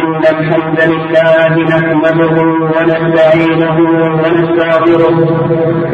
إن 0.00 0.22
الحمد 0.34 0.80
لله 0.92 1.52
نحمده 1.72 2.34
ونستعينه 2.74 3.76
ونستغفره 4.22 5.16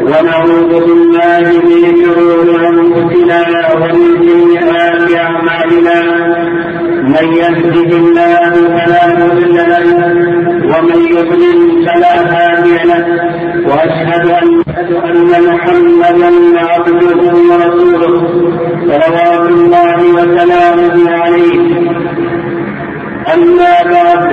ونعوذ 0.09 0.71
بالله 0.85 1.45
من 1.69 1.81
شرور 2.01 2.47
أنفسنا 2.71 3.41
ومن 3.71 3.95
سيئات 4.27 5.07
أعمالنا. 5.25 5.97
من 7.15 7.27
يهده 7.41 7.89
الله 8.01 8.51
فلا 8.75 9.03
مضل 9.19 9.55
له 9.71 9.85
ومن 10.71 10.99
يضلل 11.17 11.59
فلا 11.87 12.15
هادي 12.33 12.77
له. 12.89 13.03
وأشهد 13.69 14.25
أن 15.09 15.31
محمدا 15.49 16.31
عبده 16.69 17.21
ورسوله. 17.49 18.13
صلوات 18.89 19.45
الله 19.57 19.99
وسلامه 20.17 20.95
عليه. 21.21 21.58
أما 23.33 23.73
بعد 23.91 24.23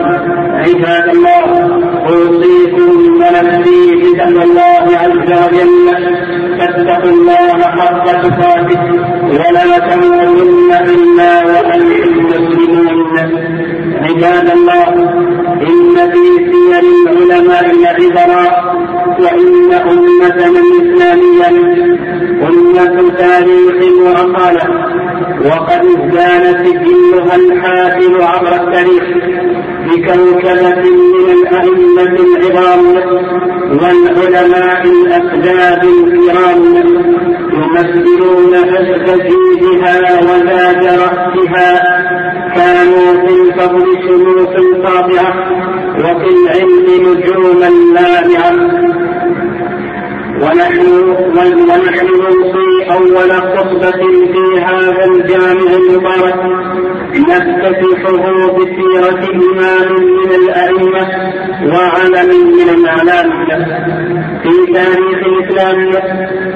عباد 0.67 1.07
الله 1.15 1.49
أوصيكم 2.09 2.91
ونفسي 3.21 3.81
بتقوى 3.97 4.43
الله 4.45 4.85
عز 5.03 5.29
وجل. 5.43 5.87
فاتقوا 6.59 7.11
الله 7.11 7.59
حق 7.63 8.05
تقاته 8.23 8.83
ولا 9.33 9.79
تموتن 9.79 10.71
إلا 10.95 11.33
وأنتم 11.53 12.27
مسلمون. 12.27 13.17
عباد 14.03 14.51
الله 14.57 14.89
إن 15.71 15.97
في 16.13 16.25
سير 16.51 16.83
العلماء 16.85 17.67
لعبرا 17.83 18.47
وإن 19.21 19.73
أمتنا 19.73 20.61
الإسلامية 20.65 21.49
أمة 22.49 22.97
تاريخ 23.19 23.79
وأصالة 24.05 24.96
وقد 25.45 25.81
ازدان 25.85 26.65
سجلها 26.65 27.37
الحافل 27.37 28.23
عبر 28.23 28.55
التاريخ 28.55 29.05
بكوكبة 29.87 30.83
من 30.91 31.27
الأئمة 31.39 32.17
العظام 32.27 32.85
والعلماء 33.71 34.83
الأسباب 34.85 35.83
الكرام 35.85 36.63
يمثلون 37.53 38.55
أسفجيدها 38.55 40.21
وذات 40.21 40.85
رأسها 40.85 41.71
كانوا 42.55 43.27
في 43.27 43.33
الفضل 43.43 43.87
شموخ 44.09 44.53
قاطعة 44.87 45.51
وفي 45.99 46.29
العلم 46.37 46.87
نجوما 47.03 47.71
لامعة. 47.95 48.87
ونحن 50.43 50.87
ونحن 51.37 52.07
نوصي 52.07 52.76
أول 52.91 53.31
خطبة 53.33 53.91
في 54.33 54.61
هذا 54.61 55.05
الجامع 55.05 55.71
المبارك 55.77 56.41
نفتتحه 57.15 58.53
بسيرة 58.57 59.23
إمام 59.35 59.89
من 60.03 60.31
الأئمة 60.41 61.07
وعلم 61.63 62.31
من 62.57 62.69
الأعلام. 62.69 63.31
في 64.43 64.73
تاريخ 64.73 65.19
الإسلام 65.27 65.79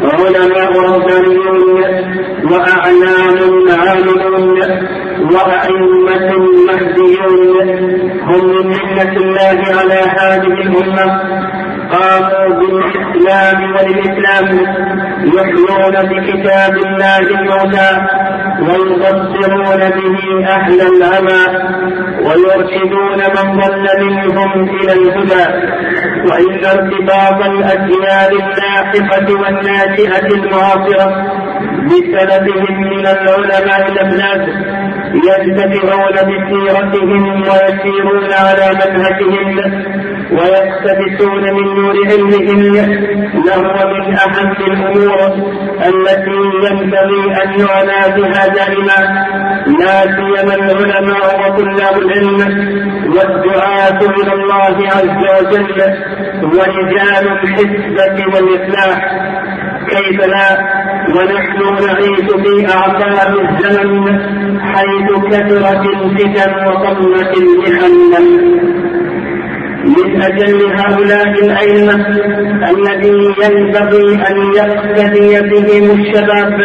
علماء 0.03 0.73
ربانيون 0.95 1.83
وأعلام 2.53 3.39
عاملون 3.81 4.61
وأئمة 5.33 6.31
مهديون 6.67 7.69
هم 8.23 8.42
من 8.48 8.67
منة 8.67 9.17
الله 9.17 9.58
على 9.78 10.01
هذه 10.19 10.53
الأمة. 10.67 11.06
قاموا 11.92 12.48
بالإسلام 12.58 13.58
وللإسلام 13.74 14.46
يحيون 15.24 15.94
بكتاب 16.10 16.77
الله 16.77 17.19
الموتى 17.19 17.91
ويبصرون 18.60 19.91
به 19.91 20.48
أهل 20.48 20.80
العمى 20.80 21.44
ويرشدون 22.24 23.18
من 23.18 23.61
ضل 23.61 23.86
منهم 24.00 24.68
إلى 24.68 24.92
الهدى. 24.92 25.46
وإن 26.30 26.64
ارتباط 26.64 27.46
الأجيال 27.46 28.33
اللاحقة 28.42 29.41
والناشئة 29.41 30.27
المعاصرة 30.34 31.06
بسلفهم 31.86 32.80
من 32.80 33.06
العلماء 33.06 33.92
الأبناد 33.92 34.48
يجتمعون 35.14 36.14
بسيرتهم 36.14 37.42
ويسيرون 37.42 38.33
على 38.33 38.79
منهجهم 38.80 39.58
ويقتبسون 40.33 41.42
من 41.42 41.67
نور 41.74 41.95
علمهم 42.11 42.61
لهو 43.46 43.77
من 43.92 44.14
أهم 44.18 44.52
الأمور 44.52 45.20
التي 45.89 46.41
ينبغي 46.64 47.23
أن 47.42 47.51
يعنى 47.61 48.17
بها 48.17 48.46
دائما. 48.46 48.98
لا 49.80 50.02
سيما 50.02 50.55
العلماء 50.55 51.41
وطلاب 51.41 51.98
العلم 51.98 52.39
والدعاة 53.14 53.98
إلى 54.01 54.33
الله 54.33 54.77
عز 54.96 55.46
وجل 55.46 55.80
ورجال 56.42 57.29
الحسبة 57.29 58.24
والإصلاح. 58.33 58.98
كيف 59.91 60.20
لا؟ 60.27 60.80
ونحن 61.17 61.85
نعيش 61.85 62.29
في 62.42 62.74
أعصار 62.74 63.41
الزمن 63.41 64.20
حيث 64.62 65.08
كثرت 65.30 65.86
الفتن 65.86 66.67
وطمت 66.67 67.36
المحن 67.36 68.80
من 70.05 70.22
أجل 70.22 70.72
هؤلاء 70.80 71.28
الأئمة 71.44 72.06
الذي 72.70 73.34
ينبغي 73.42 74.14
أن 74.30 74.52
يقتدي 74.55 75.40
بهم 75.40 76.00
الشباب 76.00 76.61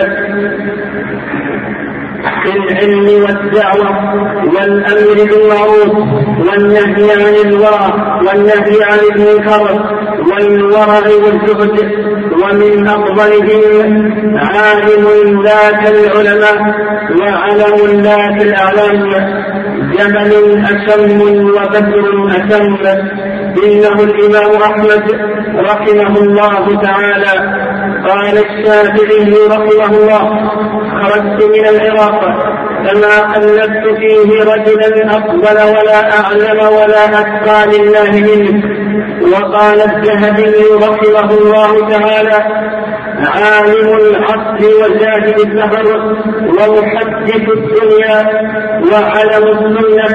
في 2.44 2.52
العلم 2.58 3.24
والدعوة 3.24 4.16
والأمر 4.46 5.16
بالمعروف 5.16 5.96
والنهي 6.48 7.12
عن 7.12 7.48
الورع 7.50 8.18
والنهي 8.18 8.84
عن 8.84 9.00
المنكر 9.16 10.05
والورع 10.32 11.04
والزهد 11.24 11.78
ومن 12.44 12.88
أفضلهم 12.88 14.38
عالم 14.38 15.06
ذاك 15.44 15.88
العلماء 15.88 16.60
وعلم 17.22 18.02
ذاك 18.02 18.42
الأعلام 18.42 19.10
جبل 19.92 20.64
أسم 20.66 21.22
وبدر 21.56 22.28
أسم 22.28 22.86
إنه 23.64 24.04
الإمام 24.04 24.62
أحمد 24.62 25.04
رحمه 25.56 26.18
الله 26.18 26.82
تعالى. 26.82 27.36
قال 28.10 28.38
الشافعي 28.38 29.34
رحمه 29.48 29.98
الله 29.98 30.26
خرجت 31.02 31.44
من 31.44 31.68
العراق 31.68 32.22
فما 32.86 33.34
قلدت 33.34 33.86
فيه 34.00 34.44
رجلا 34.44 35.18
أفضل 35.18 35.58
ولا 35.78 36.20
أعلم 36.20 36.60
ولا 36.78 37.06
أتقى 37.22 37.60
لله 37.78 38.12
منه. 38.12 38.85
وقال 39.34 39.82
الذهبي 39.82 40.54
رحمه 40.86 41.32
الله 41.32 41.90
تعالى 41.90 42.38
عالم 43.20 43.98
العصر 43.98 44.62
وزاهد 44.82 45.40
الدهر 45.40 46.16
ومحدث 46.60 47.50
الدنيا 47.50 48.20
وعلم 48.92 49.44
السنة 49.52 50.10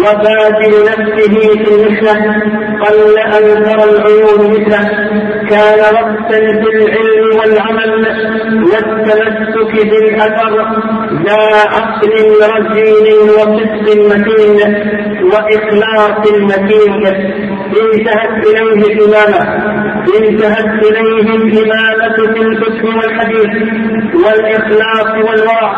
وبادل 0.00 0.84
نفسه 0.84 1.34
في 1.64 1.74
المحنة 1.74 2.42
قل 2.82 3.18
أن 3.18 3.64
ترى 3.64 3.84
العيون 3.90 4.50
مثله. 4.50 4.88
كان 5.50 5.78
رأسا 5.78 6.38
في 6.38 6.68
العلم 6.76 7.38
والعمل 7.38 8.06
والتمسك 8.72 9.86
بالأثر. 9.90 10.54
ذا 11.26 11.42
عقل 11.68 12.12
رزين 12.54 13.06
وصدق 13.28 13.86
متين 13.96 14.58
وإخلاص 15.24 16.32
متين. 16.32 17.06
انتهت 17.82 18.46
إليه 18.46 18.82
الإمامة. 18.92 19.72
انتهت 20.18 20.84
إليه 20.84 21.36
الإمامة 21.36 22.31
الحكم 22.36 22.96
والحديث 22.98 23.50
والإخلاص 24.14 25.24
والورع 25.24 25.72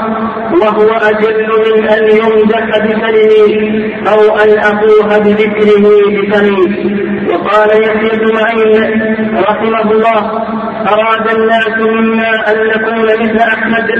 وهو 0.62 0.88
أجل 0.90 1.48
من 1.66 1.88
أن 1.88 2.02
يمدح 2.08 2.78
بكلمه 2.78 3.84
أو 4.12 4.36
أن 4.36 4.58
أفوه 4.58 5.18
بذكره 5.18 5.86
بفمه 6.08 6.94
وقال 7.30 7.68
يحيى 7.82 8.18
بن 8.18 8.34
معين 8.34 9.14
رحمه 9.48 9.90
الله 9.92 10.42
أراد 10.88 11.36
الناس 11.36 11.68
منا 11.78 12.50
أن 12.52 12.66
نكون 12.66 13.04
مثل 13.04 13.38
أحمد؟ 13.38 13.90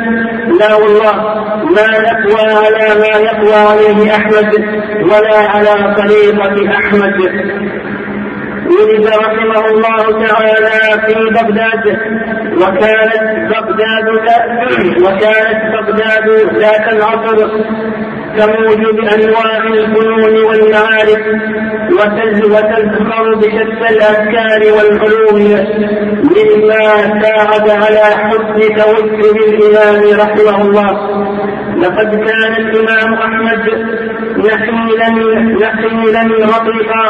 لا 0.60 0.74
والله 0.74 1.14
ما 1.64 1.86
نقوى 1.98 2.50
على 2.50 3.00
ما 3.00 3.18
يقوى 3.18 3.54
عليه 3.54 4.14
أحمد 4.16 4.54
ولا 5.02 5.38
على 5.38 5.94
طريقة 5.94 6.76
أحمد. 6.78 7.14
ولد 8.80 9.06
رحمه 9.06 9.66
الله 9.66 10.26
تعالى 10.26 11.02
في 11.06 11.14
بغداد 11.34 11.84
وكانت 12.62 13.24
بغداد 13.50 14.06
وكانت 15.04 15.60
بغداد 15.72 16.26
ذات 16.58 16.92
العصر 16.92 17.38
كموجب 18.36 18.98
أنواع 19.14 19.56
الفنون 19.66 20.44
والمعارف 20.44 21.22
وتزخر 21.92 23.34
بشتى 23.34 23.88
الأفكار 23.94 24.60
والعلوم 24.76 25.66
مما 26.36 26.86
ساعد 27.22 27.70
على 27.70 28.04
حسن 28.04 28.74
توجه 28.76 29.36
الإمام 29.48 30.20
رحمه 30.20 30.62
الله. 30.62 31.33
لقد 31.84 32.10
كان 32.26 32.52
الإمام 32.56 33.14
أحمد 33.14 33.64
نحيلا 35.62 36.22
رقيقا 36.46 37.04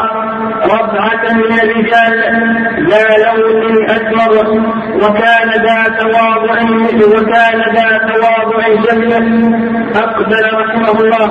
رفعة 0.65 1.33
من 1.33 1.59
الرجال 1.63 2.13
ذا 2.89 3.05
لون 3.23 3.85
أسمر 3.89 4.33
وكان 4.95 5.49
ذا 5.65 5.97
تواضع 5.99 6.61
وكان 7.13 7.59
ذا 7.75 7.97
تواضع 8.09 8.67
جميل 8.85 9.55
أقبل 9.95 10.43
رحمه 10.53 10.99
الله 11.01 11.27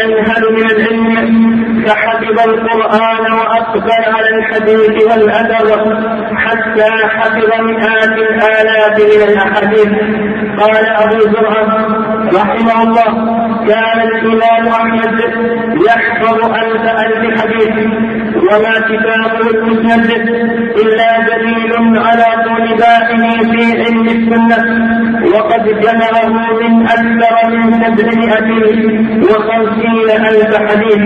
ينهل 0.00 0.42
من 0.52 0.70
العلم. 0.70 1.69
فحفظ 1.86 2.48
القرآن 2.48 3.32
وأقبل 3.32 4.04
على 4.14 4.28
الحديث 4.38 5.04
والأثر 5.04 5.68
حتى 6.36 6.90
حفظ 7.08 7.60
مئات 7.60 8.18
الآلاف 8.18 8.96
من 8.98 9.22
الأحاديث. 9.28 9.90
قال 10.60 10.86
أبو 10.86 11.20
زرعة 11.20 11.66
رحمه 12.34 12.82
الله 12.82 13.12
كان 13.68 13.98
الإمام 14.08 14.68
أحمد 14.68 15.20
يحفظ 15.86 16.38
ألف 16.44 16.84
ألف 17.04 17.40
حديث. 17.40 17.74
وما 18.50 18.74
كتابه 18.90 19.50
المسند 19.50 20.10
إلا 20.82 21.10
دليل 21.30 21.72
على 22.06 22.28
طول 22.44 22.66
في 23.52 23.64
علم 23.82 24.06
السنة. 24.16 24.58
وقد 25.34 25.64
جمعه 25.84 26.28
من 26.60 26.72
أكثر 26.86 27.34
من 27.56 27.70
سبعمائة 27.96 28.48
وخمسين 29.30 30.08
ألف 30.28 30.52
حديث. 30.68 31.02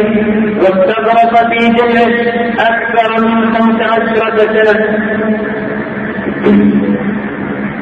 واستغرق 0.62 1.34
في 1.50 1.60
جمعه 1.78 2.12
أكثر 2.70 3.10
من 3.26 3.54
خمس 3.54 3.78
عشرة 3.92 4.38
سنة. 4.38 4.78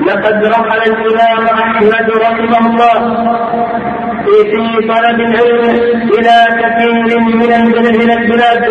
لقد 0.06 0.44
رحل 0.44 0.82
الإمام 0.92 1.42
أحمد 1.64 2.06
رحمه 2.26 2.62
الله 2.66 2.98
في 4.24 4.86
طلب 4.88 5.18
العلم 5.20 5.64
إلى 6.18 6.36
كثير 6.62 7.08
من 7.20 8.10
البلاد. 8.10 8.64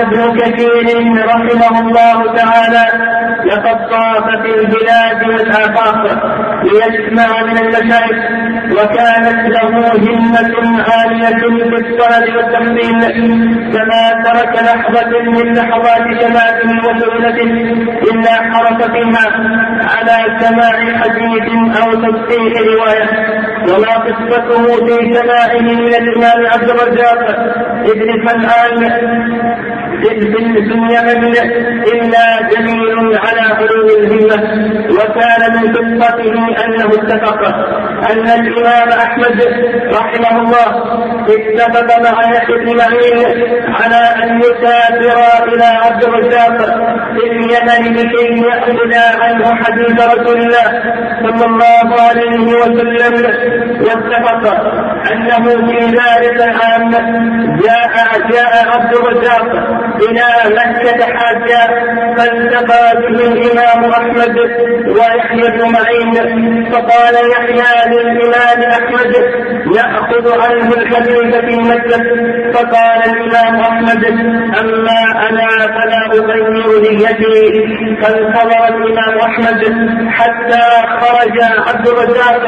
ابن 0.00 0.38
كثير 0.38 1.26
رحمه 1.26 1.80
الله 1.80 2.34
تعالى 2.36 2.84
لقد 3.46 3.88
طاف 3.90 4.24
في 4.42 4.54
البلاد 4.60 5.28
والآفاق 5.28 6.04
ليسمع 6.64 7.42
من 7.42 7.58
المشايخ 7.58 8.18
وكانت 8.72 9.40
له 9.54 9.68
همة 9.96 10.82
عالية 10.88 11.40
في 11.70 11.76
الطلب 11.76 12.36
والتحصيل 12.36 13.00
فما 13.72 14.22
ترك 14.24 14.54
لحظة 14.62 15.20
من 15.22 15.52
لحظات 15.52 16.04
شبابه 16.20 16.70
وسهولته 16.88 17.52
إلا 18.12 18.32
حرف 18.32 18.82
فيها 18.82 19.26
على 19.94 20.38
سماع 20.40 20.98
حديث 20.98 21.76
أو 21.82 21.92
تصحيح 21.94 22.52
رواية. 22.74 23.40
وما 23.68 23.94
قصته 23.94 24.86
في 24.86 25.14
سماعه 25.14 25.60
من 25.60 25.94
الإمام 25.94 26.46
عبد 26.52 26.70
الرزاق 26.70 27.20
ابن 27.84 28.26
فنعان 28.26 28.80
في 29.90 30.12
اليمن 30.12 30.60
إلا 31.92 32.48
دليل 32.48 33.18
على 33.18 33.40
علو 33.58 33.86
الهمة 33.98 34.38
وكان 34.96 35.42
من 35.56 35.74
قصته 35.76 36.64
أنه 36.64 36.86
اتفق. 36.86 37.40
أن 38.10 38.26
الإمام 38.40 38.88
أحمد 38.88 39.42
رحمه 39.94 40.40
الله 40.40 40.68
اتفق 41.28 41.98
مع 41.98 42.32
يحيى 42.34 42.56
بن 42.56 42.76
معين 42.76 43.26
على 43.80 44.24
أن 44.24 44.40
يسافر 44.40 45.44
إلى 45.48 45.64
عبد 45.64 46.04
الرزاق 46.04 46.56
في 47.14 47.26
اليمن 47.26 47.94
لكي 47.96 48.46
يأخذ 48.46 48.94
عنه 49.22 49.54
حديث 49.64 50.06
رسول 50.06 50.38
الله 50.38 50.82
صلى 51.22 51.46
الله 51.46 52.02
عليه 52.08 52.54
وسلم. 52.54 53.14
واتفق 53.80 54.42
أنه 55.12 55.44
في 55.48 55.86
ذلك 55.86 56.42
العام 56.42 56.90
جاء 57.62 57.92
جاء 58.32 58.68
عبد 58.74 58.94
الرزاق 58.96 59.46
إلى 60.08 60.54
مكة 60.56 61.06
حاجة 61.16 61.60
فالتقى 62.16 63.00
به 63.00 63.26
الإمام 63.32 63.90
أحمد 63.90 64.36
ويحيى 64.86 65.50
بن 65.50 65.72
معين 65.72 66.14
فقال 66.72 67.14
يحيى 67.32 67.89
للإمام 67.90 68.70
أحمد 68.70 69.14
يأخذ 69.76 70.40
عنه 70.42 70.74
الحديث 70.74 71.36
في 71.36 71.56
مكة 71.56 72.02
فقال 72.52 73.00
الإمام 73.10 73.60
أحمد 73.60 74.04
أما 74.60 75.28
أنا 75.28 75.48
فلا 75.66 76.06
أغير 76.12 76.80
نيتي. 76.80 77.66
فانتظر 78.02 78.68
الإمام 78.68 79.18
أحمد 79.18 79.62
حتى 80.10 80.62
خرج 81.00 81.36
عبد 81.68 81.88
الرزاق 81.88 82.42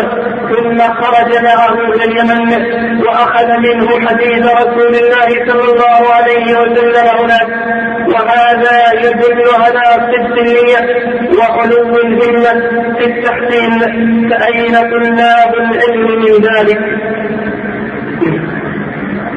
ثم 0.52 0.78
خرج 0.78 1.44
معه 1.44 1.74
إلى 1.74 2.04
اليمن 2.04 2.66
وأخذ 3.06 3.48
منه 3.58 4.08
حديث 4.08 4.46
رسول 4.46 4.94
الله 4.94 5.28
صلى 5.46 5.72
الله 5.72 6.14
عليه 6.14 6.58
وسلم 6.60 7.06
هناك. 7.20 7.48
وهذا 8.08 8.92
يدل 8.94 9.42
على 9.62 9.82
صدق 9.92 10.38
النية 10.38 10.80
وعلو 11.38 11.96
الهمة 11.96 12.52
في 12.98 13.04
التحسين. 13.04 13.72
فأين 14.30 14.90
طلاب 15.32 15.54
العلم 15.54 16.20
من 16.20 16.32
ذلك؟ 16.32 16.78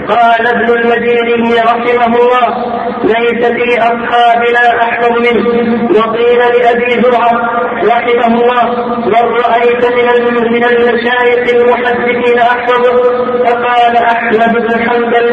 قال 0.08 0.48
ابن 0.48 0.70
المديني 0.80 1.60
رحمه 1.62 2.06
الله 2.06 2.48
ليس 3.04 3.46
في 3.46 3.80
اصحابنا 3.80 4.82
أحفظ 4.82 5.12
منه. 5.20 5.46
وقيل 6.00 6.38
لأبي 6.38 7.02
زرعة 7.02 7.32
رحمه 7.84 8.28
الله 8.28 8.66
من 9.06 9.34
رأيت 9.46 9.86
من 9.86 10.34
من 10.54 10.64
المشايخ 10.64 11.56
المحدثين 11.56 12.40
احفظ 12.40 12.86
فقال 13.46 13.98
أحمد 13.98 14.54
بن 14.54 14.90
حنبل 14.90 15.28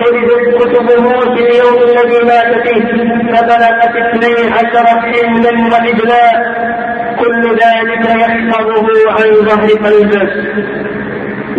حفظت 0.00 0.44
كتبه 0.58 1.20
في 1.34 1.40
اليوم 1.48 1.82
الذي 1.82 2.24
مات 2.24 2.68
فيه 2.68 2.84
فبلغت 3.32 3.96
اثني 3.96 4.52
عشر 4.52 4.86
حملا 4.86 5.52
وعجلا 5.72 6.87
كل 7.20 7.42
ذلك 7.50 8.04
يحفظه 8.20 9.10
عن 9.10 9.34
ظهر 9.34 9.68
قلبه. 9.68 10.28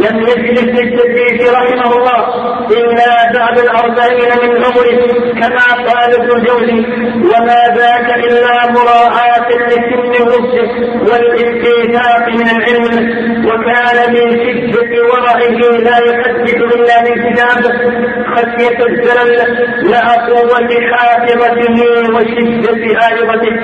لم 0.04 0.20
يجلس 0.20 0.64
للتدريس 0.64 1.52
رحمه 1.52 1.92
الله 1.98 2.20
إلا 2.72 3.32
بعد 3.40 3.60
الأربعين 3.60 4.30
من 4.44 4.64
عمره 4.66 5.00
كما 5.42 5.92
قال 5.92 6.14
ابن 6.16 6.32
الجوزي 6.38 6.80
وما 7.32 7.62
ذاك 7.78 8.26
إلا 8.26 8.72
مراعاة 8.72 9.50
لسن 9.50 10.24
الرشد 10.24 10.70
والاستيثاق 11.10 12.28
من 12.30 12.48
العلم 12.58 13.20
وكان 13.48 14.14
من 14.14 14.32
شدة 14.46 15.04
ورعه 15.12 15.80
لا 15.80 15.98
يحدث 15.98 16.56
إلا 16.76 17.02
من 17.04 17.16
كتاب 17.34 17.64
خشية 18.36 18.86
الزلل 18.90 19.38
مع 19.92 20.16
قوة 20.28 20.70
حافظته 20.92 21.78
وشدة 22.16 23.00
عارضته 23.02 23.56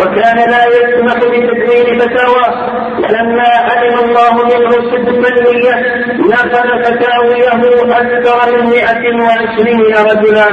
وكان 0.00 0.36
لا 0.50 0.64
يسمح 0.66 1.16
بتكوين 1.16 1.98
فتاوى 1.98 2.72
ولما 2.98 3.48
علم 3.70 3.98
الله 3.98 4.34
منه 4.44 4.70
صدق 4.70 5.28
النية 5.28 5.81
نقل 6.18 6.84
فتاويه 6.84 7.62
أكثر 8.00 8.38
من 8.56 8.66
مئة 8.66 9.04
وعشرين 9.22 9.94
رجلا. 10.10 10.48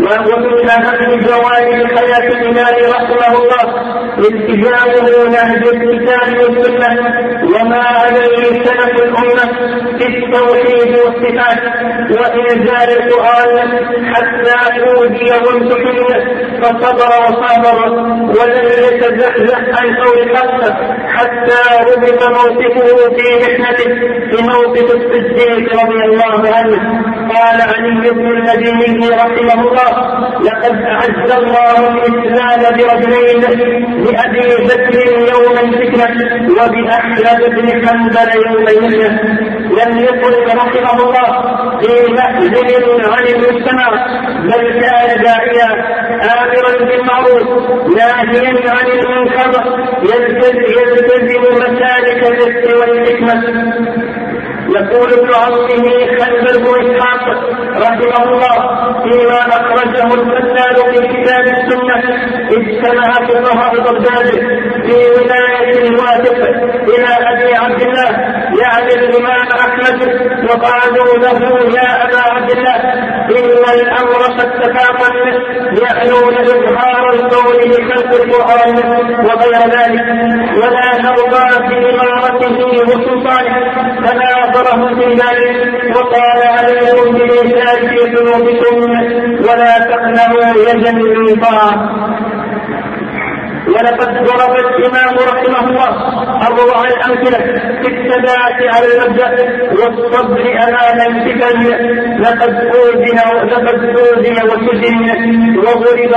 ومن 0.00 0.70
أهم 0.70 1.20
جوانب 1.20 1.98
حياة 1.98 2.28
الإمام 2.28 2.76
رحمه 2.94 3.32
الله؟ 3.38 3.64
التزامه 4.18 5.28
نهج 5.28 5.62
الكتاب 5.68 6.28
والسنة. 6.40 6.90
وما 7.54 7.82
عليه 7.84 8.64
سلف 8.64 8.94
الأمة 9.02 9.46
في 9.98 10.06
التوحيد 10.06 10.98
والصفات 10.98 11.62
وإنزال 12.10 12.88
القرآن 12.98 13.52
حتى 14.14 14.80
أوذي 14.82 15.30
وامتحن. 15.30 16.39
فصبر 16.62 17.10
وصابر 17.24 17.90
ولم 18.38 18.66
يتزحزح 18.66 19.58
عن 19.80 19.96
قول 19.96 20.18
الحق 20.22 20.60
حتى 21.06 21.60
ربط 21.90 22.22
موقفه 22.28 23.14
في 23.16 23.28
محنته 23.42 23.94
في 24.30 24.42
موقف 24.42 24.94
الصديق 24.94 25.82
رضي 25.84 26.04
الله 26.04 26.54
عنه. 26.56 27.02
قال 27.34 27.60
علي 27.60 28.10
بن 28.10 28.26
المديني 28.30 29.08
رحمه 29.08 29.54
الله 29.68 29.90
لقد 30.40 30.82
أعز 30.82 31.30
الله 31.30 31.88
الإسلام 32.06 32.60
برجلين 32.76 33.40
بأبي 34.04 34.64
بكر 34.64 34.96
يوم 35.32 35.58
الفتنة 35.64 36.52
وبأحمد 36.52 37.40
بن 37.54 37.88
حنبل 37.88 38.30
يوم 38.46 38.68
المحنة 38.68 39.59
لم 39.78 39.98
يكن 39.98 40.32
رحمه 40.56 41.02
الله 41.02 41.30
في 41.80 42.12
محزن 42.12 43.12
عن 43.12 43.24
المجتمع 43.26 43.88
بل 44.44 44.80
كان 44.80 45.22
داعيا 45.22 45.70
آمرا 46.32 46.72
بالمعروف 46.88 47.48
ناهيا 47.96 48.70
عن 48.70 48.86
المنكر 48.86 49.52
يلتزم 50.02 51.42
مسالك 51.56 52.20
الرزق 52.26 52.64
والحكمة. 52.80 53.34
يقول 54.76 55.12
ابن 55.12 55.34
عمه 55.34 55.88
خلف 56.20 56.58
بن 56.58 56.66
اسحاق 56.90 57.24
رحمه 57.82 58.24
الله 58.24 58.56
فيما 59.02 59.38
أخرجه 59.48 60.14
الفتان 60.14 60.74
في 60.92 61.00
كتاب 61.08 61.40
السنة 61.46 61.96
اجتمع 62.56 63.12
فقهاء 63.12 63.74
بغداد 63.74 64.30
في 64.86 64.94
ولاية 65.16 65.88
الواثق 65.88 66.38
إلى 66.88 67.08
أبي 67.32 67.54
عبد 67.54 67.82
الله 67.82 68.10
يعني 68.62 68.94
الإمام 68.94 69.46
أحمد 69.60 70.02
وقالوا 70.50 71.18
له 71.18 71.38
يا 71.74 72.04
أبا 72.04 72.20
عبد 72.30 72.50
الله 72.50 72.76
إن 73.38 73.80
الأمر 73.80 74.22
قد 74.38 74.50
تفاقم 74.60 75.14
يعنون 75.82 76.34
إظهار 76.34 77.10
القول 77.14 77.56
بخلق 77.70 78.12
القرآن 78.22 78.76
وغير 79.26 79.60
ذلك 79.70 80.04
ولا 80.62 81.02
نرضى 81.02 81.68
بإمارته 81.68 82.29
وسلطانه 82.29 82.29
فناظره 84.60 84.94
في 84.94 85.14
ذلك 85.14 85.96
وقال 85.96 86.42
عليكم 86.42 87.18
في 87.88 87.98
قلوبكم 88.16 88.90
ولا 89.48 89.78
تقنعوا 89.78 90.54
يدا 90.68 90.92
من 90.92 91.40
ولقد 93.68 94.24
ضرب 94.24 94.54
الإمام 94.56 95.14
رحمه 95.28 95.68
الله 95.70 95.90
أروع 96.46 96.84
الأمثلة 96.84 97.38
في 97.82 97.88
الثبات 97.88 98.58
على 98.74 98.86
المبدأ 98.96 99.30
والصبر 99.70 100.40
أمام 100.68 101.16
الفتن 101.16 101.60
لقد 102.20 102.54
أوذي 102.54 103.12
لقد 103.52 103.84
أوذي 103.84 104.32
وسجن 104.48 105.58
وضرب 105.58 106.14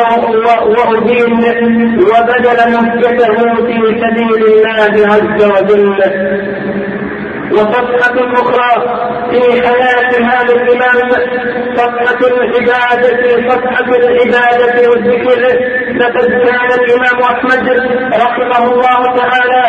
وأدين 0.66 1.34
وبذل 2.10 2.72
مهجته 2.74 3.56
في 3.66 4.02
سبيل 4.02 4.46
الله 4.46 5.08
عز 5.08 5.44
وجل. 5.46 6.63
وصفحة 7.54 8.16
أخرى 8.34 8.72
في 9.32 9.68
حياة 9.68 10.12
هذا 10.32 10.54
الإمام 10.56 11.10
صفحة 11.76 12.20
العبادة 12.28 13.50
صفحة 13.50 13.86
العبادة 13.96 14.90
والذكر 14.90 15.42
لقد 15.96 16.26
كان 16.26 16.70
الإمام 16.80 17.22
أحمد 17.24 17.70
رحمه 18.14 18.72
الله 18.74 19.16
تعالى 19.18 19.64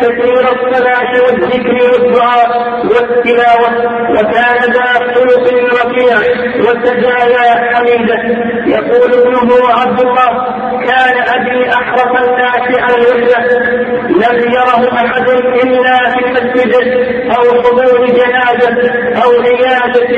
كثير 0.00 0.40
الصلاة 0.40 1.22
والذكر 1.24 1.92
والدعاء 1.92 2.48
والتلاوة 2.84 3.70
وكان 4.10 4.72
ذا 4.72 4.92
خلق 5.14 5.48
رفيع 5.72 6.16
وسجايا 6.60 7.74
حميدة. 7.74 8.48
يقول 8.66 9.12
ابنه 9.14 9.68
عبد 9.80 10.00
الله 10.00 10.30
كان 10.86 11.18
أبي 11.40 11.70
أحرص 11.70 12.28
الناس 12.28 12.80
على 12.80 12.94
الوحدة 12.94 13.58
لم 14.08 14.52
يره 14.52 14.92
أحد 14.94 15.30
إلا 15.30 16.10
في 16.10 16.24
المسجد 16.26 16.74
أو 17.36 17.62
حضور 17.62 18.06
جنازة 18.06 18.92
أو 19.24 19.30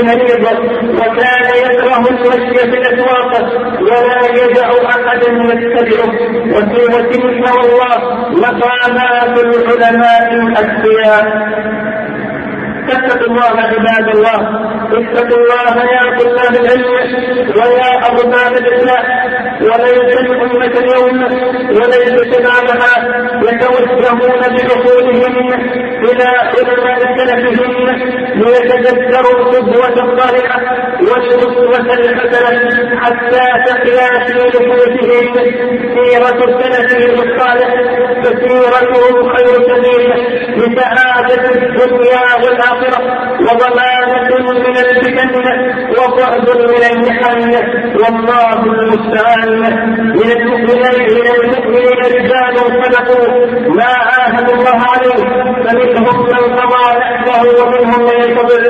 عيادة 0.09 0.39
مريض 0.39 0.99
وكان 0.99 1.45
يكره 1.65 1.99
المشي 2.11 2.59
في 2.59 2.65
الأسواق 2.65 3.33
ولا 3.81 4.21
يدع 4.45 4.69
أحدا 4.89 5.29
يتبعه. 5.31 6.11
وفي 6.55 6.83
وتلك 6.85 7.43
والله 7.57 7.99
مقامات 8.31 9.39
العلماء 9.39 10.33
الأتقياء 10.35 11.25
اتقوا 12.93 13.27
الله 13.27 13.53
عباد 13.71 14.07
الله. 14.15 14.39
اتقوا 14.99 15.39
الله 15.43 15.75
يا 15.95 16.05
طلاب 16.19 16.55
العلم 16.63 16.91
ويا 17.57 17.91
أرباب 18.09 18.53
الإسلام. 18.63 19.05
وليس 19.61 20.11
الامه 20.21 20.65
اليوم 20.81 21.17
وليس 21.77 22.17
شبابها 22.33 22.93
يتوجهون 23.47 24.41
بدخولهم 24.55 25.53
إلى 26.09 26.29
علماء 26.53 26.99
سلفهم 27.17 27.73
ليتذكروا 28.41 29.35
القدوة 29.41 29.97
الصالحه 30.05 30.59
والاسوه 31.01 31.77
الحسنة 31.77 32.53
حتى 33.03 33.45
تحيا 33.67 34.09
في 34.27 34.33
نفوسهم 34.33 35.35
سيرة 35.95 36.41
سلفهم 36.61 37.15
الصالح 37.29 37.71
فسيرتهم 38.23 39.15
خير 39.35 39.55
سبيل 39.69 40.05
لسعاده 40.57 41.45
الدنيا 41.51 42.23
والآخرة. 42.45 42.80
الآخرة 42.81 43.41
وضمانة 43.41 44.31
من 44.69 44.77
الفتن 44.77 45.35
وبعد 45.99 46.49
من 46.51 46.83
المحن 46.93 47.53
والله 48.03 48.65
المستعان. 48.65 49.61
من 50.17 50.31
المؤمنين 50.31 51.15
من 51.17 51.27
المؤمنين 51.45 51.99
رجال 52.17 52.57
صدقوا 52.59 53.47
ما 53.69 53.85
عاهدوا 53.85 54.55
الله 54.55 54.79
عليه 54.93 55.21
فمنهم 55.65 56.17
من 56.23 56.59
قضى 56.59 56.99
نحبه 56.99 57.63
ومنهم 57.63 58.03
من 58.03 58.17
ينتظر 58.23 58.65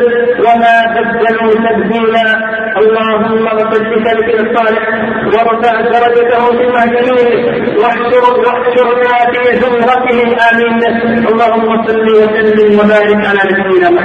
وما 0.44 0.74
بدلوا 0.94 1.52
تبديلا. 1.54 2.60
اللهم 2.80 3.46
اغفر 3.48 3.82
لسلك 3.90 4.40
الصالح 4.40 4.84
ورفع 5.26 5.80
درجته 5.80 6.42
في 6.56 6.62
المهجرين 6.64 7.78
واحشر 7.78 8.24
واحشرنا 8.44 9.14
في 9.32 9.56
زمرته 9.60 10.18
آمين. 10.50 10.80
اللهم 11.28 11.86
صل 11.86 12.06
وسلم 12.10 12.78
وبارك 12.80 13.20
على 13.26 13.40
نبينا 13.50 13.90
محمد 13.90 13.99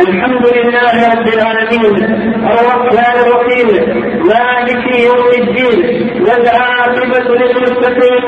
الحمد 0.00 0.46
لله 0.56 0.94
رب 1.12 1.28
العالمين. 1.28 1.94
الرحمن 2.46 3.16
الرحيم. 3.22 3.68
مالك 4.26 4.84
يوم 5.00 5.30
الدين. 5.42 5.78
والعاقبة 6.22 7.34
للمتقين. 7.34 8.24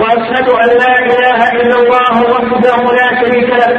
وأشهد 0.00 0.48
أن 0.48 0.68
لا 0.78 0.94
إله 1.06 1.52
إلا 1.52 1.76
الله 1.76 2.14
وحده 2.32 2.76
لا 2.92 3.08
شريك 3.22 3.50
له. 3.50 3.70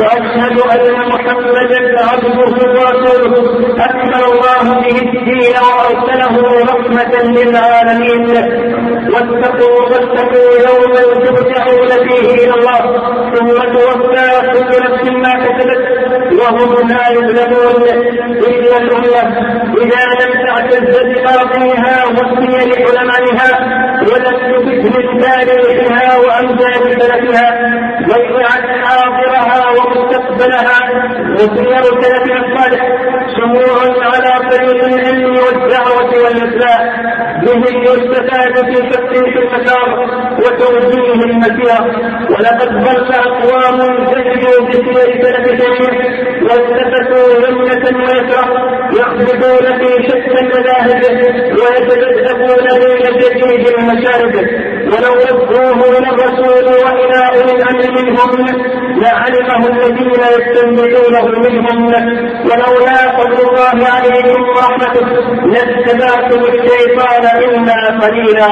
وأشهد 0.00 0.58
أن 0.58 0.94
محمدا 1.08 1.80
عبده 2.12 2.38
ورسوله. 2.38 3.34
أكمل 3.84 4.22
الله 4.32 4.80
به 4.80 4.96
الدين 4.98 5.54
وأرسله 5.64 6.34
رحمة 6.62 7.14
للعالمين. 7.22 8.83
واتقوا 9.12 9.80
واتقوا 9.82 10.50
يوما 10.68 11.02
ترجعون 11.24 11.88
فيه 12.08 12.34
إلى 12.44 12.54
الله 12.54 12.80
ثم 13.34 13.48
توفى 13.74 14.28
كل 14.52 14.70
نفس 14.84 15.10
ما 15.10 15.32
كسبت 15.44 15.82
وهم 16.40 16.88
لا 16.88 17.08
يظلمون. 17.10 17.82
إلا 18.48 18.76
الأمة 18.78 19.22
إذا 19.82 20.02
لم 20.20 20.46
تعتز 20.46 20.96
بقاضيها 21.00 22.04
وسمي 22.06 22.56
لعلمائها 22.70 23.50
ولم 24.02 24.36
تفت 24.52 24.96
من 24.96 25.20
تاريخها 25.20 26.18
وأمجاد 26.18 27.00
سلفها 27.02 27.48
ضيعت 28.08 28.66
حاضرها 28.84 29.70
ومستقبلها 29.70 30.78
وسير 31.34 31.82
سلفها 32.02 32.38
الصالح 32.44 32.82
شموع 33.36 34.04
على 34.04 34.50
طريق 34.50 35.03
العلم 36.44 36.64
والدعوة 36.64 36.84
والإصلاح 36.84 37.00
به 37.42 37.62
يستفاد 37.82 38.54
في 38.64 38.88
تفتيش 38.90 39.36
المسار 39.36 39.88
وتوجيه 40.38 41.24
المسير 41.24 41.82
ولقد 42.30 42.68
ضل 42.84 43.12
أقوام 43.14 43.78
جهدوا 43.78 44.68
بسير 44.68 45.22
سلف 45.22 45.80
والتفتوا 46.42 47.48
يمنة 47.48 47.84
ويسرى 48.04 48.33
يخبطون 49.24 49.78
في 49.78 50.08
شتى 50.08 50.40
المذاهب 50.40 51.02
ويتذبذبون 51.58 52.66
بين 52.80 53.18
جديد 53.18 53.66
المشارب. 53.66 54.34
ولو 54.92 55.14
ردوه 55.14 55.98
إلى 55.98 56.08
الرسول 56.08 56.64
وإلى 56.64 57.18
أولي 57.34 57.52
الأمر 57.52 57.84
منهم 58.02 58.30
لعلمه 59.02 59.66
الذين 59.68 60.20
يستنبطونه 60.34 61.26
منهم. 61.38 61.86
ولولا 62.44 62.96
فضل 63.18 63.48
الله 63.48 63.88
عليكم 63.88 64.42
ورحمته 64.42 65.06
لاتبعتم 65.46 66.40
الشيطان 66.40 67.24
إلا 67.38 67.98
قليلا. 68.00 68.50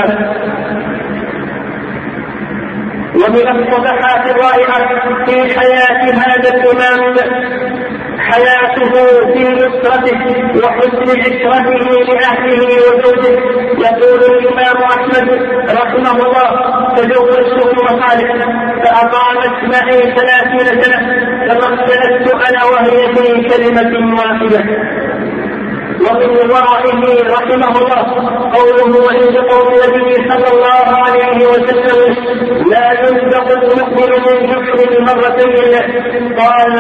ومن 3.15 3.47
الصفحات 3.49 4.31
الرائعة 4.31 4.89
في 5.27 5.59
حياة 5.59 6.03
هذا 6.13 6.49
الإمام 6.55 7.15
حياته 8.19 8.62
نصرته 9.83 10.23
وحسن 10.63 11.21
عشرته 11.21 12.15
لأهله 12.15 12.71
وزوجه. 12.85 13.35
يقول 13.79 14.21
الإمام 14.33 14.83
أحمد 14.83 15.29
رحمه 15.71 16.17
الله 16.27 16.51
تزوجت 16.97 17.75
مصالح. 17.83 18.31
فأقامت 18.85 19.55
معي 19.75 20.01
ثلاثين 20.17 20.83
سنة 20.83 20.99
اختلفت 21.49 22.35
أنا 22.49 22.65
وهي 22.65 23.15
في 23.15 23.49
كلمة 23.49 24.17
واحدة. 24.19 24.63
ومن 26.03 26.51
ورائه 26.51 27.03
رحمه 27.37 27.79
الله 27.83 28.05
قوله 28.57 29.01
وعند 29.07 29.37
قول 29.37 29.73
النبي 29.89 30.15
صلى 30.15 30.49
الله 30.53 30.87
عليه 31.05 31.47
وسلم 31.47 32.17
لا 32.71 32.93
ينفق 32.93 33.49
المؤمن 33.53 34.11
من 34.27 34.47
جحر 34.47 35.01
مرتين 35.01 35.75
قال 36.39 36.77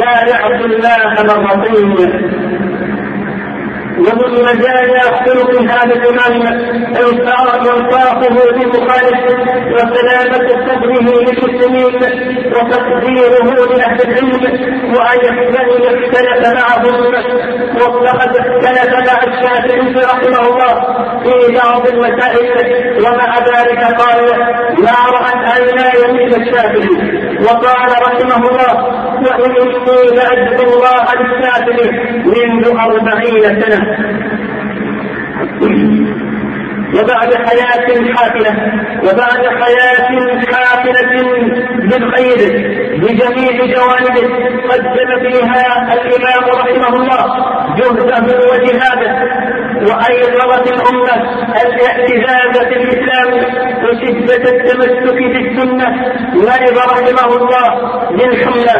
لا 0.00 0.28
يعصي 0.30 0.64
الله 0.64 1.42
مرتين 1.42 2.32
ومن 3.98 4.32
مزايا 4.42 5.02
خلق 5.24 5.60
هذا 5.60 5.94
الامام 5.94 6.42
انصافه 6.88 8.28
للمخالف 8.30 9.20
وسلامة 9.74 10.48
صدره 10.48 11.00
للمسلمين 11.00 11.94
وتقديره 12.54 13.66
لأهل 13.76 14.00
العلم 14.02 14.42
وأن 14.96 15.18
يحتمل 15.24 15.82
اختلف 15.86 16.52
معهم 16.54 17.14
وقد 17.80 18.36
اختلف 18.36 18.94
مع 18.94 19.22
الشافعي 19.32 19.94
رحمه 20.04 20.48
الله 20.48 20.74
في 21.22 21.54
بعض 21.54 21.86
المسائل 21.88 23.04
ومع 23.04 23.38
ذلك 23.38 23.82
قال 24.00 24.24
ما 24.78 24.96
رأت 25.12 25.36
عيناي 25.52 26.12
مثل 26.12 26.42
الشافعي. 26.42 26.88
وقال 27.44 27.90
رحمه 28.02 28.48
الله 28.50 29.01
وإني 29.24 30.14
لأجد 30.16 30.60
الله 30.60 31.04
للشافعي 31.18 31.90
منذ 32.26 32.66
أربعين 32.80 33.60
سنة 33.62 33.80
وبعد 36.98 37.34
حياة 37.34 38.12
حافلة 38.16 38.52
وبعد 39.04 39.46
حياة 39.62 40.40
حافلة 40.52 41.22
بالخير 41.78 42.72
بجميع 42.98 43.66
جوانبه 43.76 44.28
قدم 44.70 45.30
فيها 45.30 45.92
الإمام 45.94 46.44
رحمه 46.50 46.96
الله 46.96 47.24
جهده 47.76 48.38
وجهاده 48.52 49.12
وأيقظت 49.82 50.72
الأمة 50.72 51.14
الاعتزاز 51.62 52.66
في 52.68 52.76
الإسلام 52.76 53.28
وشدة 53.84 54.50
التمسك 54.50 55.16
في 55.16 55.38
السنة 55.38 55.88
مرض 56.34 56.78
رحمه 56.78 57.36
الله 57.36 57.68
بالحملة 58.10 58.76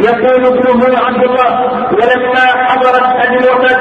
يقول 0.00 0.46
ابنه 0.46 0.98
عبد 0.98 1.24
الله 1.24 1.64
ولما 1.92 2.46
حضرت 2.68 3.28
الوفاة 3.28 3.80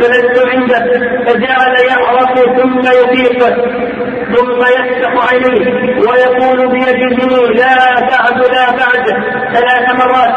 جلست 0.00 0.46
عنده 0.46 0.78
فجعل 1.26 1.74
يعرف 1.88 2.34
ثم 2.58 2.80
يفيق 2.80 3.38
ثم 4.34 4.60
يفتح 4.60 5.32
عينيه 5.32 5.96
ويقول 6.08 6.68
بيده 6.68 7.48
لا 7.48 8.00
بعد 8.00 8.38
لا 8.54 8.70
بعد 8.70 9.06
ثلاث 9.54 9.94
مرات 9.94 10.34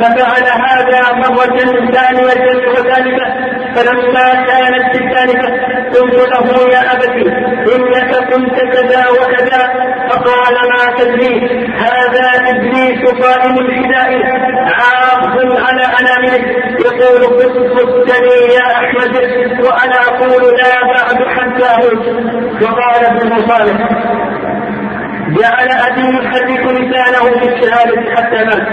ففعل 0.00 0.44
هذا 0.66 1.12
مرة 1.12 1.56
ثانية 1.92 2.24
وثالثة 2.70 3.26
فلما 3.74 4.44
كانت 4.46 4.96
الثالثة 4.96 5.75
قلت 5.94 6.14
له 6.32 6.68
يا 6.72 6.92
أبتي 6.92 7.26
إنك 7.74 8.10
كنت 8.32 8.56
كذا 8.72 9.02
وكذا. 9.10 9.86
فقال 10.10 10.54
ما 10.70 10.96
تدري 10.98 11.34
هذا 11.78 12.50
إبليس 12.50 13.02
قائم 13.22 13.58
الحداء 13.58 14.10
عاق 14.80 15.36
على 15.66 15.84
أنامله 16.00 16.44
يقول 16.86 17.22
قدني 17.76 18.54
يا 18.54 18.66
أحمد 18.72 19.14
وأنا 19.64 19.98
أقول 20.08 20.42
لا 20.56 20.86
بعد 20.94 21.18
حتى 21.36 21.64
أموت. 21.64 22.06
وقال 22.62 23.04
ابن 23.06 23.48
صالح 23.48 23.78
جعل 25.38 25.68
أبي 25.88 26.16
يحرك 26.16 26.64
لسانه 26.66 27.24
في 27.40 27.48
الشهادة 27.48 28.14
حتى 28.16 28.44
مات. 28.44 28.66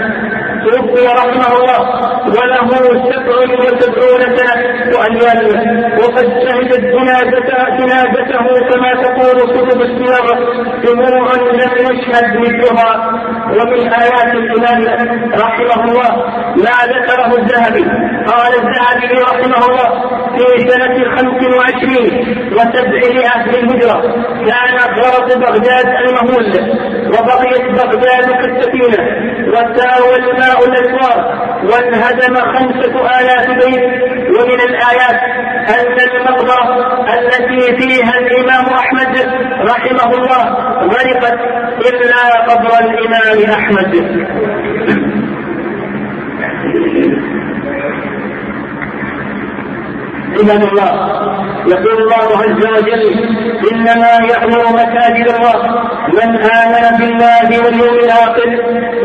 توفي 0.64 1.06
رحمه 1.06 1.50
الله 1.58 1.80
وله 2.36 2.68
سبع 3.10 3.36
وسبعون 3.64 4.22
سنة 4.36 4.54
وقد 5.98 6.26
شهدت 6.44 6.84
جنازته 7.78 8.46
كما 8.70 8.90
تقول 9.02 9.36
كتب 9.54 9.80
السيرة 9.82 10.34
دموع 10.84 11.34
لم 11.34 11.74
يشهد 11.88 12.26
مثلها. 12.44 12.90
ومن 13.44 13.80
آيات 13.92 14.30
الإمام 14.34 14.80
رحمه 15.44 15.84
الله 15.84 16.10
ما 16.56 16.76
ذكره 16.92 17.30
الذهبي. 17.38 17.84
قال 18.30 18.52
الذهبي 18.62 19.14
رحمه 19.30 19.62
الله 19.68 19.88
في 20.36 20.70
سنة 20.70 20.96
خمس 21.16 21.40
وعشرين 21.56 22.14
وسبعمائة 22.52 23.46
للهجرة 23.50 23.98
كان 24.48 24.76
غرض 24.98 25.28
بغداد 25.40 25.86
المهول. 26.04 26.46
وبقيت 27.14 27.62
بغداد 27.62 28.26
كالسفينة 28.40 29.02
وساوى 29.48 30.16
الماء 30.16 30.58
الأسوار 30.68 31.18
وانهدم 31.64 32.34
خمسة 32.34 32.94
آلاف 33.20 33.46
بيت. 33.46 34.14
ومن 34.38 34.60
الآيات 34.60 35.20
أن 35.68 35.96
المقبرة 36.10 36.64
التي 37.14 37.76
فيها 37.76 38.18
الإمام 38.18 38.64
أحمد 38.64 39.18
رحمه 39.60 40.14
الله 40.14 40.44
غرقت 40.82 41.38
إلا 41.88 42.44
قبر 42.48 42.72
الإمام 42.80 43.50
أحمد. 43.50 43.92
عباد 50.38 50.62
الله. 50.62 51.23
يقول 51.66 52.02
الله 52.02 52.38
عز 52.42 52.66
وجل 52.74 53.04
إنما 53.72 54.08
يامر 54.30 54.62
مساجد 54.72 55.28
الله 55.34 55.56
من 56.18 56.28
آمن 56.60 56.98
بالله 56.98 57.48
واليوم 57.64 57.94
الآخر 58.04 58.48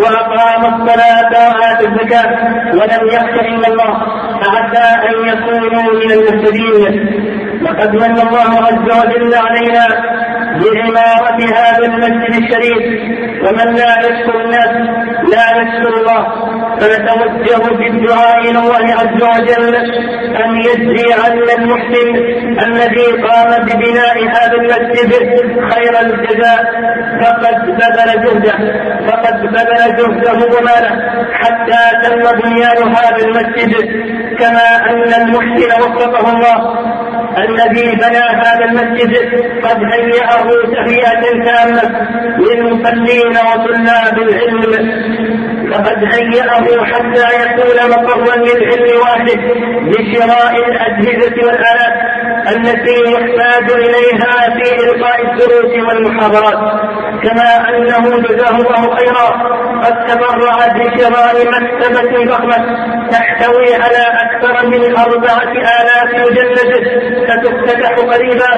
وأقام 0.01 0.61
الصلاة 0.73 1.31
وآتى 1.49 1.87
الزكاة 1.87 2.29
ولم 2.73 3.07
يخش 3.07 3.35
إلا 3.39 3.67
الله 3.67 3.91
فعسى 4.41 4.87
أن 5.09 5.27
يكونوا 5.27 5.93
من 5.93 6.11
المهتدين. 6.11 6.93
لقد 7.61 7.95
من 7.95 8.19
الله 8.27 8.51
عز 8.67 8.87
وجل 8.99 9.33
علينا 9.35 9.85
بعمارة 10.59 11.39
هذا 11.79 11.85
المسجد 11.85 12.43
الشريف 12.43 13.01
ومن 13.43 13.75
لا 13.75 13.95
يشكر 13.99 14.41
الناس 14.41 14.71
لا 15.33 15.61
يشكر 15.61 15.93
الله. 15.99 16.49
فنتوجه 16.79 17.75
بالدعاء 17.77 18.39
إلى 18.39 18.59
الله 18.59 18.85
عز 18.99 19.23
وجل 19.23 19.75
أن 20.35 20.55
يجزي 20.57 21.13
عنا 21.13 21.53
المحسن 21.57 22.09
الذي 22.67 23.05
قام 23.23 23.65
ببناء 23.65 24.17
هذا 24.27 24.53
المسجد 24.53 25.11
خير 25.71 25.93
الجزاء. 26.01 26.63
فقد 27.21 27.65
بذل 27.65 28.23
جهده 28.23 28.53
فقد 29.07 29.41
بذل 29.41 29.95
جهده 29.97 30.57
وماله 30.57 30.91
حتى 31.33 31.81
تم 32.03 32.39
بنيان 32.41 32.95
هذا 32.95 33.25
المسجد. 33.25 33.73
كما 34.39 34.89
أن 34.89 35.13
المحسن 35.21 35.81
وفقه 35.81 36.31
الله 36.33 36.89
الذي 37.37 37.95
بنى 37.95 38.23
هذا 38.43 38.65
المسجد 38.65 39.13
قد 39.63 39.83
هيأه 39.83 40.47
تهيئة 40.75 41.21
تامة 41.45 41.68
للمصلين 42.39 43.35
وطلاب 43.47 44.17
العلم. 44.17 44.73
فقد 45.71 46.03
هيأه 46.13 46.85
حتى 46.85 47.25
يكون 47.43 47.89
مقرا 47.89 48.35
للعلم 48.35 48.99
واحد 48.99 49.39
لشراء 49.87 50.53
الأجهزة 50.69 51.35
والآلات 51.47 51.95
التي 52.55 52.97
يحتاج 53.11 53.71
إليها 53.71 54.33
في 54.55 54.65
إلقاء 54.83 55.17
الدروس 55.31 55.73
والمحاضرات. 55.87 56.59
كما 57.23 57.69
أنه 57.69 58.17
جزاه 58.21 58.49
الله 58.49 58.95
خيرا 58.95 59.27
قد 59.83 60.05
تبرع 60.07 60.67
بشراء 60.67 61.35
مكتبة 61.47 62.25
ضخمة 62.25 62.89
تحتوي 63.11 63.73
على 63.75 64.05
أكثر 64.23 64.67
من 64.67 64.97
أربعة 64.97 65.51
آلاف 65.51 66.13
مجلد 66.13 66.57
ستفتتح 67.29 67.91
قريبا 67.91 68.51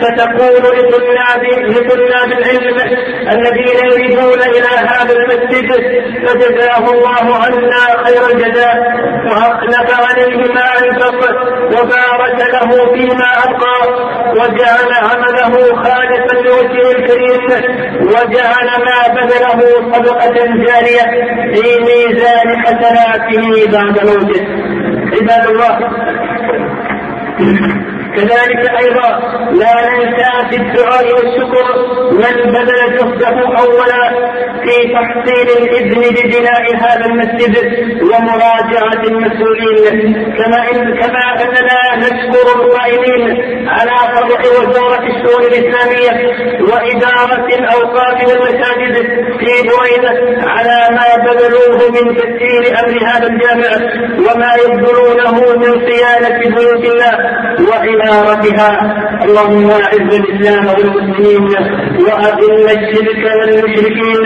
فتقول 0.00 0.78
لطلاب 0.78 1.42
لطلاب 1.68 2.32
العلم 2.32 2.78
الذين 3.32 3.86
يريدون 3.92 4.40
إلى 4.40 4.88
هذا 4.88 5.12
المسجد 5.12 5.72
فجزاه 6.28 6.78
الله 6.92 7.36
عنا 7.36 8.04
خير 8.04 8.26
الجزاء 8.34 8.76
وأخلف 9.26 10.08
عليه 10.10 10.52
ما 10.54 10.64
أنفق 10.78 11.18
وبارك 11.66 12.38
له 12.54 12.92
فيما 12.94 13.28
أبقى 13.44 14.08
وجعل 14.30 14.92
عمله 15.02 15.74
خالصا 15.74 16.34
لوجهه 16.34 16.90
الكريم 16.90 17.48
وجعل 18.08 18.68
ما 18.86 18.98
بذله 19.14 19.60
صدقة 19.92 20.36
جارية 20.66 21.06
في 21.54 21.64
ميزان 21.86 22.48
حسناته 22.64 23.44
بعد 23.72 23.96
موته. 24.08 24.42
عباد 25.14 25.44
الله. 25.50 25.74
كذلك 28.18 28.70
أيضا 28.82 29.08
لا 29.52 29.74
ننسى 29.88 30.30
في 30.50 30.56
الدعاء 30.56 31.04
والشكر 31.14 31.66
من 32.12 32.52
بذل 32.52 32.96
جهده 32.98 33.58
أولا 33.58 34.28
في 34.62 34.92
تحصيل 34.92 35.48
الإذن 35.62 36.00
ببناء 36.00 36.76
هذا 36.76 37.04
المسجد 37.06 37.56
ومراجعة 38.02 39.02
المسؤولين. 39.04 40.14
كما 40.38 40.70
إن 40.72 40.98
كما 41.00 41.42
أننا 41.42 41.96
نشكر 41.96 42.46
القائمين 42.56 43.38
على 43.68 43.90
فرع 44.14 44.40
وزارة 44.40 45.06
الشؤون 45.06 45.42
الإسلامية 45.42 46.12
وإدارة 46.60 47.46
الاوقاف 47.58 48.28
والمساجد 48.28 48.94
في 49.38 49.68
بريده 49.68 50.42
على 50.48 50.96
ما 50.96 51.24
بذلوه 51.24 51.90
من 51.90 52.16
تسهيل 52.16 52.76
أمر 52.76 53.06
هذا 53.06 53.26
الجامع 53.26 53.70
وما 54.18 54.54
يبذلونه 54.64 55.56
من 55.56 55.88
صيانة 55.90 56.38
بيوت 56.38 56.84
الله 56.84 57.38
وعمارتها 58.08 58.68
اللهم 59.24 59.70
أعز 59.70 60.10
الإسلام 60.20 60.66
والمسلمين 60.66 61.42
وأذل 62.06 62.66
الشرك 62.78 63.22
والمشركين. 63.38 64.22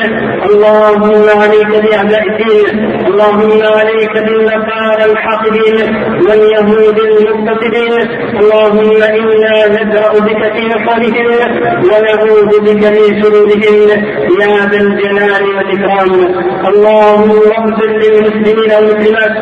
اللهم 0.51 1.25
عليك 1.43 1.71
باعداء 1.85 2.23
الدين. 2.33 2.67
اللهم 3.07 3.61
عليك 3.79 4.15
بالنصارى 4.27 5.05
الحاقدين 5.13 5.77
واليهود 6.27 6.99
المقتصدين. 7.09 7.93
اللهم 8.41 9.01
إنا 9.03 9.55
ندرا 9.77 10.13
بك 10.27 10.43
في 10.55 10.63
نصرهم 10.73 11.29
ونعوذ 11.91 12.51
بك 12.67 12.83
من 12.97 13.23
شرورهم. 13.23 13.89
يا 14.41 14.55
ذا 14.71 14.79
الجلال 14.81 15.43
والإكرام. 15.57 16.13
اللهم 16.71 17.31
اغفر 17.59 17.91
للمسلمين 18.03 18.71
والمسلمات 18.77 19.35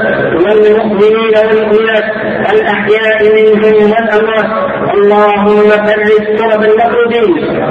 والمؤمنين 0.45 1.33
والمؤمنات. 1.39 2.07
الأحياء 2.53 3.19
منهم 3.37 3.91
والاموات 3.93 4.51
اللهم 4.95 5.71
فرج 5.87 6.25
كرب 6.39 6.63
المكروبين 6.65 7.31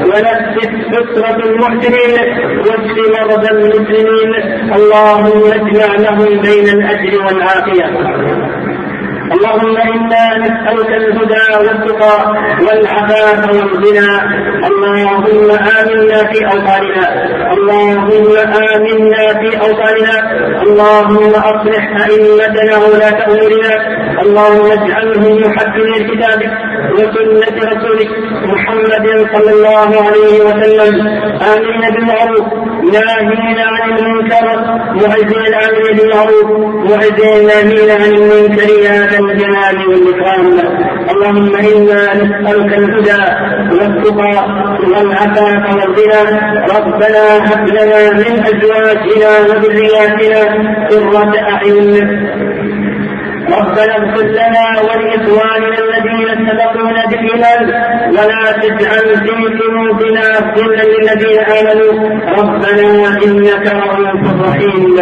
ونفس 0.10 0.56
سترة 0.92 1.40
المحسنين 1.46 2.14
واشف 2.60 2.98
مرضى 3.20 3.50
المسلمين. 3.52 4.32
اللهم 4.76 5.44
اجمع 5.52 5.96
لهم 5.96 6.42
بين 6.42 6.68
الأجر 6.78 7.26
والعافية. 7.26 7.86
اللهم 9.34 9.78
إنا 9.78 10.38
نسألك 10.38 10.90
الهدى 10.90 11.46
والتقى 11.60 12.34
والعفاف 12.66 13.50
والغنى. 13.50 14.12
اللهم 14.68 15.50
آمنا 15.80 16.18
في 16.32 16.46
أوطاننا. 16.46 17.06
اللهم 17.54 18.36
آمنا 18.74 19.28
في 19.40 19.50
أوطاننا. 19.66 20.16
اللهم 20.64 21.34
أصلح 21.52 21.84
أئمتنا 22.10 22.78
ولاة 22.78 23.18
أمورنا. 23.28 24.09
اللهم 24.24 24.72
اجعلهم 24.72 25.42
محكمي 25.42 26.00
كتابك 26.10 26.52
وسنة 26.94 27.58
رسولك 27.72 28.12
محمد 28.44 29.06
صلى 29.34 29.52
الله 29.52 29.90
عليه 30.06 30.34
وسلم. 30.48 31.08
آمين 31.54 31.82
بالمعروف. 31.94 32.48
ناهين 32.94 33.60
عن 33.60 33.90
المنكر. 33.98 34.46
معزين 35.02 35.44
الامر 35.52 35.84
بالمعروف 35.98 36.48
معزين 36.92 37.48
ناهين 37.48 37.90
عن 38.02 38.12
المنكر. 38.12 38.70
يا 38.88 38.98
ذا 39.10 39.20
الجلال 39.20 39.78
والإكرام. 39.90 40.46
اللهم 41.12 41.56
إنا 41.56 42.02
نسألك 42.20 42.72
الهدى 42.78 43.22
والتقى 43.76 44.36
والعفاف 44.92 45.64
والغنى. 45.76 46.40
ربنا 46.76 47.26
هب 47.48 47.68
لنا 47.70 48.02
من 48.20 48.34
أزواجنا 48.50 49.32
وذرياتنا 49.50 50.42
قرة 50.90 51.34
أعين. 51.54 51.96
ربنا 53.58 53.94
اغفر 54.00 54.28
لنا 54.40 54.66
ولإخواننا 54.88 55.78
الذين 55.86 56.30
سبقونا 56.48 57.02
بالإيمان 57.10 57.64
ولا 58.16 58.44
تجعل 58.62 59.08
في 59.24 59.34
قلوبنا 59.60 60.26
غلا 60.56 60.84
للذين 60.94 61.40
آمنوا. 61.40 61.94
ربنا 62.40 63.08
إنك 63.26 63.66
رؤوف 63.74 64.24
رحيم. 64.48 64.96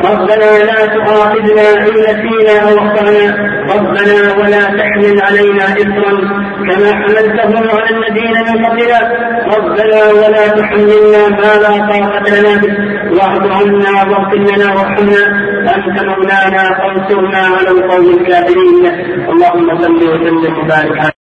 ربنا 0.00 0.50
لا 0.64 0.86
تؤاخذنا 0.86 1.66
إن 1.86 1.94
نسينا 2.06 2.54
أو 2.62 2.78
أخطأنا. 2.78 3.54
ربنا 3.74 4.34
ولا 4.38 4.62
تحمل 4.64 5.22
علينا 5.22 5.64
اثرا 5.64 6.12
كما 6.66 6.90
حملته 6.92 7.52
على 7.74 7.90
الذين 7.96 8.36
من 8.48 8.64
قبلنا. 8.64 9.00
ربنا 9.56 10.00
ولا 10.12 10.48
تحملنا 10.48 11.28
ما 11.28 11.52
لا 11.62 11.72
طاقة 11.90 12.26
لنا 12.34 12.56
به. 12.62 12.74
واعف 13.16 13.44
عنا 13.62 13.92
واغفر 14.10 14.36
لنا 14.36 14.74
وارحمنا. 14.74 15.22
أنت 15.76 16.02
مولانا 16.02 16.62
فانصرنا 16.78 17.42
على 17.56 17.70
القوم 17.70 18.06
الكافرين. 18.18 18.86
اللهم 19.28 19.82
صل 19.82 19.96
وسلم 19.96 20.58
وبارك 20.58 21.14